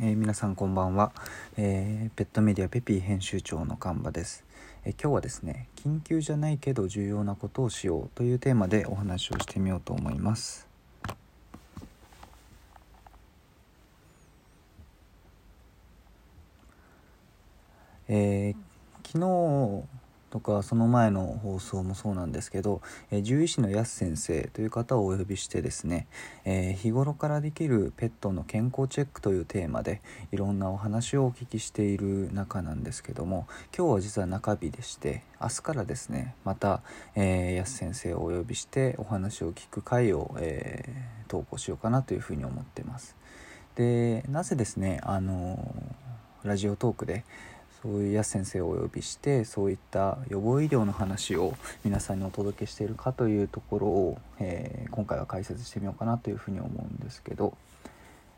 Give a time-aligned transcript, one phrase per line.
[0.00, 1.12] えー、皆さんこんばんは、
[1.56, 4.44] えー、ペットメディアペピー編集長の神場です、
[4.84, 10.68] えー、今日はですね緊急じゃないけど重要なことをしようというテーマでお話をしてみようと思います。
[18.08, 18.54] え
[19.04, 19.82] 昨日
[20.30, 26.06] とかその前の放送もそうなんですけど、え、獣医師の安先生という方をお呼びしてですね、
[26.44, 30.02] えー、日頃からできるペットの健康チェックというテーマで
[30.32, 33.46] いろんなお話をお聞きしている中なんですけども
[33.76, 36.82] 今日は実は中日でして明日からですねまた、
[37.14, 40.84] えー、安先生をお呼びしてお話を聞く回を、え
[41.28, 43.14] 投稿しようかなというふうに思ってます。
[43.76, 45.72] でなぜですねあの
[46.42, 47.24] ラジオトークで
[47.82, 57.56] そういう安先生をお呼びしてそういった予防医療の話を皆さんにお届けしているかというところを、えー、今回は解説してみようかなというふうに思うんですけど、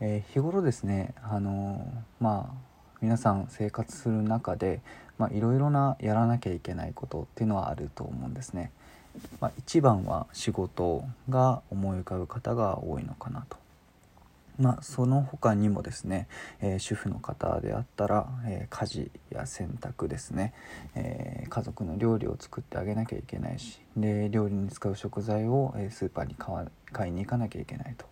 [0.00, 1.84] えー、日頃ですねあの
[2.20, 4.80] まあ皆さん生活する中で
[5.32, 8.72] いろいろなやらなきゃいけないことっていうのはあると思うんですね。
[9.40, 13.56] まあ、一番は仕事が思い浮かぶ方が多いのかなと
[14.58, 16.28] まあ、その他にもですね、
[16.60, 20.52] えー、主婦の方であったら、えー、家事や洗濯ですね、
[20.94, 26.36] えー、家族の料理を作ってあげなきゃいけないしで料理に使う食材を、えスーパーに
[26.92, 28.06] 買いに行かなきゃいけないと。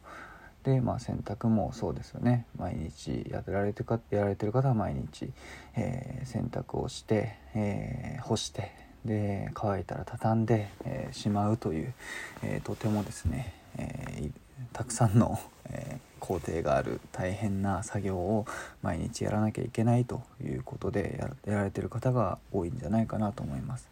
[0.65, 5.31] で、まあ、洗濯もそうですよね毎日やられてかやられてる方は毎日、
[5.77, 8.71] え洗濯をして、え干して
[9.05, 11.95] で乾いたら畳んで、えしまうという、
[12.43, 14.31] えとてもですね、え
[14.73, 15.39] たくさんの、
[15.71, 18.47] え工程がある大変な作業を
[18.81, 23.91] 毎日やらなきゃいけないということでやられてる方が多いんじゃないかなと思います。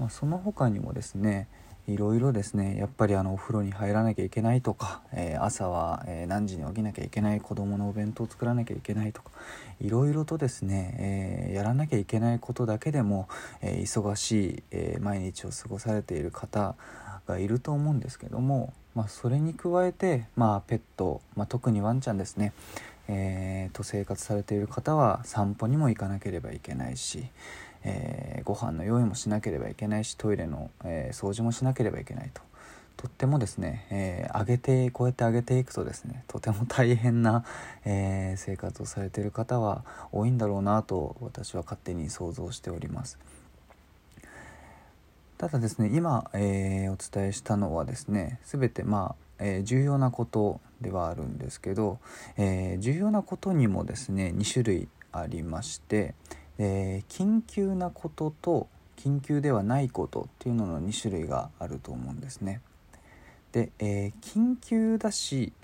[0.00, 1.46] まあ、その他にもですね
[1.88, 9.30] いろいろですねやっぱりあのお風呂に入らなきゃいけないとか、えー、朝は、え何時に起きなきゃいけない子どものお弁当を作らなきゃいけないとか
[9.80, 13.28] いろいろとですね、えー、やらなきゃいけないことだけでも、
[13.62, 16.74] えー、忙しい、え毎日を過ごされている方
[17.26, 22.54] がいると思うんですけどもまあ、それに加えて、まあ、ペット、まあ、特にワンちゃんですね、
[23.08, 27.26] えー、と生活されている方は散歩にも行かなければいけないし、
[27.84, 32.40] えー、ご飯の用意もしなければいけないしトイレの、えー、掃除もしなければいけないと。
[32.96, 37.44] とってもですね、えー、上げてこうやって上げていくとですねとても大変な、
[37.84, 43.18] えー、生活をされている方は多いんだろうなと私は勝手に想像しております。
[45.38, 51.98] ただですね今、えー、お伝えしたのはですね全てまあ、えー、重要なことではあるんですけど、
[52.38, 56.14] えー、重要なことにもですね2種類ありまして、
[56.58, 62.60] え緊急なことと緊急ではないことっていうのの2種類があると思うんですね。
[63.52, 65.54] で、え緊急だし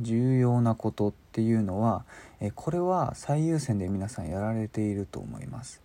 [0.00, 2.04] 重要なことっていうのは、
[2.40, 5.80] えこれは最優先で皆さんやられていると思います。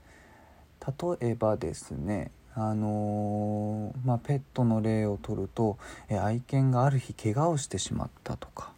[1.20, 5.78] 例えばですねあのー、まあ、ペットの例をとると、
[6.10, 8.76] え愛犬がある日怪我をしてしまったとか。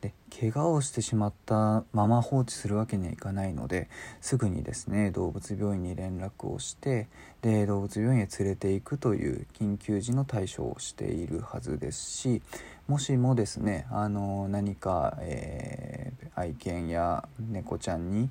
[0.00, 3.88] で怪我をしてしまったまま放置するわけにはいかないので
[4.20, 7.08] すぐにですね動物病院に連絡をして
[7.40, 12.42] で動物病院へ連れていくという緊急時の対処をしているはずですし
[12.88, 18.30] もしもですねあの何か、えー、愛犬や猫ちゃんに、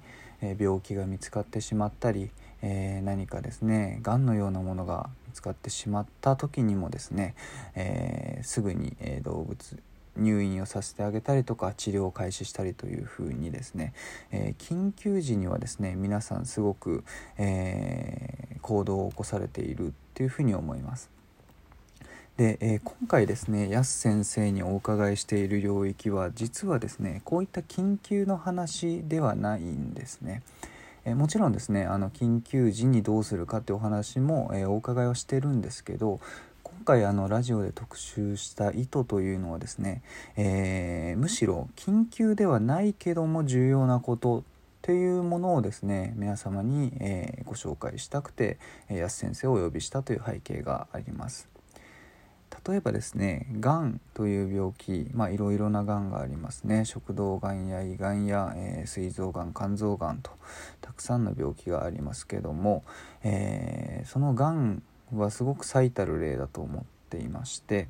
[0.59, 2.29] 病気が見つかってしまったり
[2.61, 7.35] えー、何かですねがんのようなものが見つかってしまった時にもですね、
[7.75, 9.77] えー、すぐに、え動物
[10.17, 13.93] 入院をさせてあげたりとか治療を開始したりというふうにですね、
[14.31, 17.03] えー、緊急時にはですね皆さんすごく、
[17.37, 21.09] えー、行動を起こされているっていうふうに思います。
[22.37, 30.41] で、えー、今回ですね安先生にお伺いしている領域は実はですねこういった緊急の話ではないんですね。
[31.05, 36.19] えもちろんですねあの緊急時にどうするかってお話も、えお伺いはしてるんですけど
[36.63, 40.01] 今回あのラジオで特集した意図というのはですね、
[40.35, 44.43] えー、むしろ緊急ではないけども重要なことっ
[44.81, 48.59] ていうものをですね皆様に、え、ご紹介したくて、
[48.89, 51.54] 安先生をお呼びしたという背景があります。
[52.67, 56.85] 例えばですねがんという病気まあいろいろながんがありますね。
[56.85, 60.31] 食道がんや胃がんや、えー、膵臓がん肝臓がんと
[60.81, 62.83] たくさんの病気がありますけども、
[63.23, 64.81] えー、そのがん
[65.13, 67.87] はすごく最たる例だと思っていまして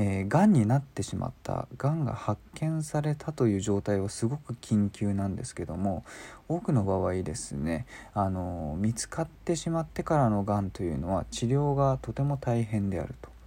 [0.00, 6.04] えー、がんになってしまったがんが発見されたという状態はすごく緊急なんですけども
[6.46, 7.84] 多くの場合ですね
[8.14, 13.37] あの見つかってしまってからのがんというのは治療がとても大変であると。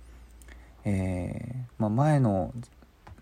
[0.86, 2.54] えー、まあ、前の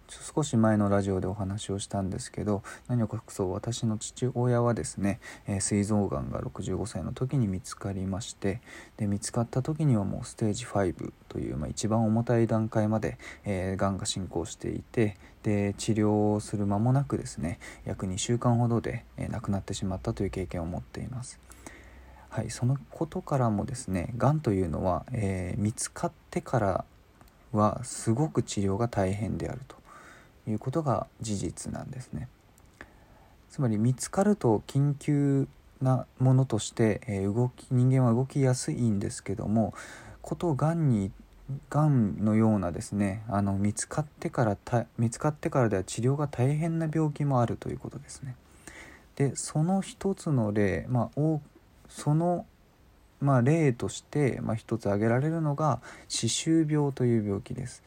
[0.09, 8.61] 少し前のラジオでお話をしたんですけど何を隠そう私の父親はですね、えー、膵臓がんが65歳の時に見つかりまして
[8.97, 21.39] で見つかった時にはもうステージ5という、まあ、一番重たい段階まで、えー、がんが進行していてで治療をする間もなくですね約2週間ほどで、えー、亡くなってしまったという経験を持っています。
[22.29, 26.85] はい、そのことからもですねがんというのは、えー、見つかってから
[27.51, 29.75] はすごく治療が大変であると
[30.49, 32.27] いうことが事実なんですね。
[33.49, 35.47] つまり見つかると緊急
[35.81, 39.73] なものとして、え、動き人間は動きやすいんですけども
[40.21, 41.11] ことがんに
[41.69, 48.35] がんのようなですねあの見つかってから見つかってからでは治療が大変な病気もあるということですね。
[49.15, 51.39] でその一つの例、まあ、
[51.89, 52.45] その、
[53.21, 57.83] まあ、例として、まあ、一つ挙げられるのが歯周病という病気です。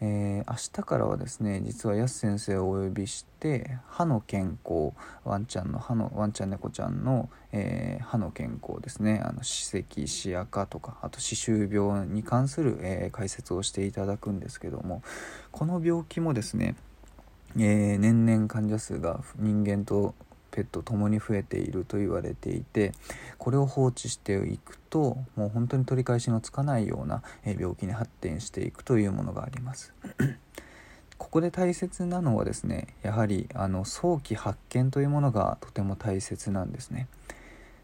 [0.00, 4.92] えー、明日からはですね実はやす先生をお呼びして歯の健康
[5.24, 15.02] ワンちゃんの歯のワンちゃん猫ちゃんの、えー、歯の健康ですねあの歯石歯垢とかあと歯周病に関する、えー、解説をしていただくんですけども
[15.52, 16.74] この病気もですね、
[17.56, 20.14] え年々患者数が人間と
[20.54, 22.92] ペットともに増えていると言われていて
[23.38, 29.92] これを放置していくともう本当に取り返しのつかないような病気に発展していくというものがあります。
[31.18, 37.08] ここで大切なのはですねやはりあの早期発見というものがとても大切なんですね。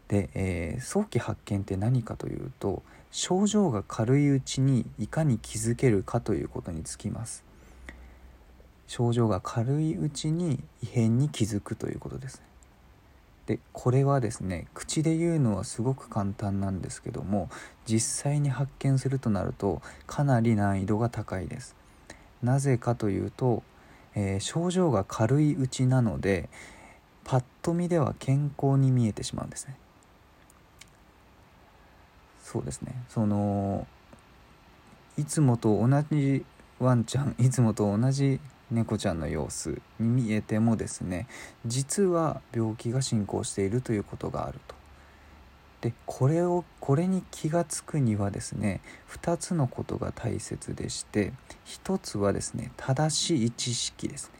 [0.07, 7.43] で、えー、早期発見って何かというと症状が軽いうちにいかに気づけるかということにつきます。
[8.87, 12.45] 症状が軽いうちに異変に気づくということですね。
[13.51, 17.49] でこれはですね口で言うのはすごく簡単なんですけども
[17.85, 21.75] 実際に発見するとなるとかなり難易度が高いです。
[22.41, 23.61] なぜかというと、
[24.15, 26.49] えー、症状が軽いうちなので
[27.25, 29.75] パッと見では健康に見えてしまうんですね。
[32.41, 33.03] そうですね。
[33.09, 33.85] その
[35.17, 36.45] いつもと同じ
[36.79, 38.39] ワンちゃんいつもと同じ
[38.71, 41.27] 猫ちゃんの様子に見えてもですね
[41.65, 44.75] 実は病気が進行しているということがあると。
[45.81, 51.33] でこれをこれに気が付くにはですね2つのことが大切でして
[51.65, 54.39] 1つはですね正しい知識ですね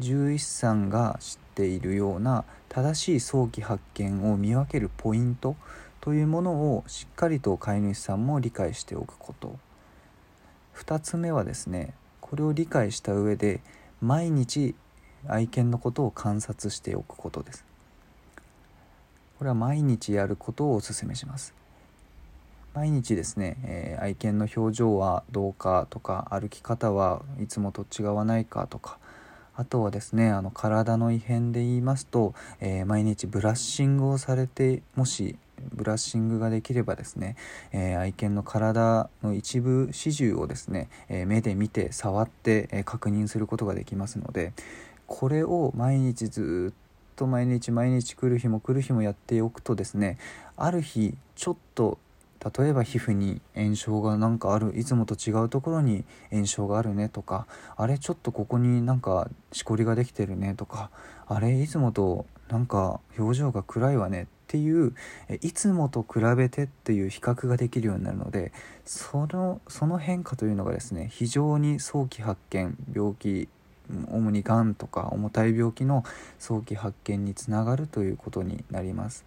[0.00, 5.54] 獣医師さんが知っているような正しい早期発見を見分けるポイント
[6.00, 9.56] というものをしっかりと飼い主さんも理解しておくこと
[10.74, 11.94] 2つ目はですね
[12.30, 13.60] これを理解した上で
[14.00, 14.74] 毎日
[15.28, 17.64] 愛犬のことを観察しておくことです。
[19.38, 21.54] これは毎日やることをお勧めします。
[22.74, 28.98] 毎日ですね、えー、愛犬の表情はどうかとか歩き方はいつもと違わないかとか
[29.54, 35.38] あとはですねあの体の異変で言いますと、えー、毎日ブラッシングをされてもし
[35.76, 37.36] ブラッシングができればですね、
[37.72, 44.52] えー、愛犬の体の一部始終をですね、えー、目で見て触って、え、確認することができますので
[45.06, 46.74] これを毎日ずっ
[47.16, 50.18] と毎日毎日来る日も来る日もやっておくとですね
[50.56, 51.98] ある日ちょっと
[52.56, 57.46] 例えば皮膚に炎症がなんかあるいつもと違うところに炎症があるねとか
[57.76, 60.90] あれちょっとここになんかしこりができてるねとか
[61.26, 64.94] あれいつもとなんか表情が暗いわねっていう
[65.42, 68.52] いつもと比べてっていう比較ができるようになるので
[68.84, 73.48] そのその変化というのがですね非常に早期発見病気
[73.90, 76.04] 主にがんとか重たい病気の
[76.38, 79.24] 早期発見につながるということになります。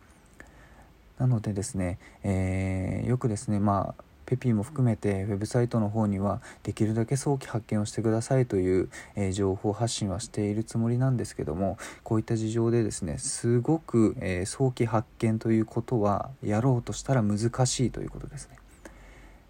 [1.18, 18.58] なのでですね、えー、よくですねまあペピーも含めてウェブサイトの方にはできるだけ早期発見をしてくださいという、えー、情報発信はしているつもりなんですけどもこういった事情でですねすごく、えー、早期発見ということはやろうとしたら難しいということですね、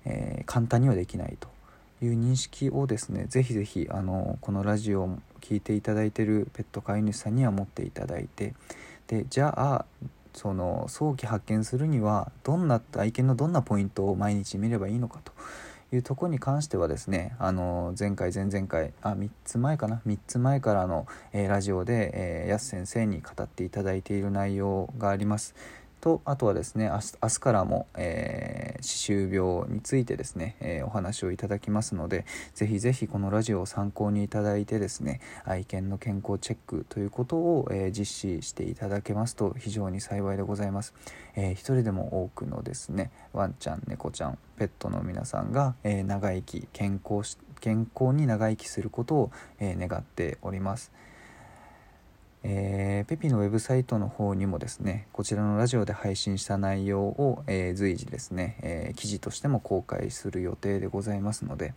[0.05, 1.49] えー、簡単にはできないと
[2.01, 8.53] いう認識をですねぜひぜひあのこのラジオを聴いていただいているペット飼い主さんには持っていただいて
[9.07, 9.85] でじゃあ
[10.39, 15.33] その早期発見するにはどんな愛犬のどんなポイントを毎日見ればいいのかと
[15.93, 25.55] いうとこに関してはですねあの前回前々回あ3つ前かな？3つ前からの、えー、ラジオで、えー、安先生に語っていただいている内容があります。
[25.99, 40.93] とあとはですね明日明日からも、えー、歯周病についてですね、えー、お話をいただきますのでぜひぜひこのラジオを参考にいただいてですね愛犬の健康チェックということを、えー、実施していただけますと非常に幸いでございます、
[41.35, 50.91] えー、一人でも多くのですねワンちゃん猫ちゃんペットの皆さんが、え長生き健康健康に長生きすることを、え、願っております。
[52.43, 61.73] えー、ペピのウェブサイトの方にもですねこちらのラジオで配信した内容を、えー、随時ですね、えー、記事としても公開する予定でございますので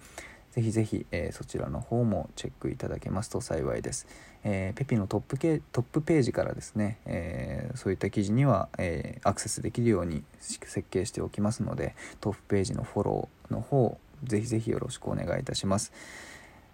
[0.52, 4.06] ぜひぜひ、えそちらの方もチェックいただけますと幸いです、
[4.44, 15.90] えペピのトップ系トップページからですね、えそういった記事には、えアクセスできるように設計しておきますのでトップページのフォローの方ぜひぜひよろしくお願いいたします。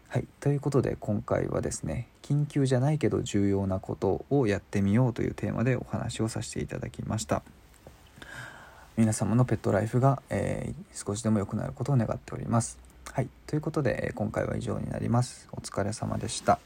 [0.08, 7.42] はい、ということで今回はですね緊急じゃないけど重要なことをやってみようというテーマでお話をさせていただきました。
[8.96, 12.78] 皆様のペットライフが、えー、少しでも良くなることを願っております。
[13.12, 13.28] はい。
[13.46, 15.46] ということで今回は以上になります。
[15.52, 16.58] お疲れ様でした。